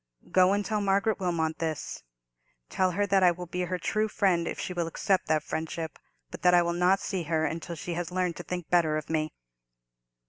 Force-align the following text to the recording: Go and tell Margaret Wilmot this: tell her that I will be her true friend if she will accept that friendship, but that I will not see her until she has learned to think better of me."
Go 0.31 0.51
and 0.53 0.65
tell 0.65 0.81
Margaret 0.81 1.19
Wilmot 1.19 1.59
this: 1.59 2.01
tell 2.71 2.89
her 2.93 3.05
that 3.05 3.21
I 3.21 3.29
will 3.29 3.45
be 3.45 3.65
her 3.65 3.77
true 3.77 4.07
friend 4.07 4.47
if 4.47 4.59
she 4.59 4.73
will 4.73 4.87
accept 4.87 5.27
that 5.27 5.43
friendship, 5.43 5.99
but 6.31 6.41
that 6.41 6.55
I 6.55 6.63
will 6.63 6.73
not 6.73 6.99
see 6.99 7.21
her 7.25 7.45
until 7.45 7.75
she 7.75 7.93
has 7.93 8.09
learned 8.11 8.35
to 8.37 8.43
think 8.43 8.67
better 8.67 8.97
of 8.97 9.11
me." 9.11 9.31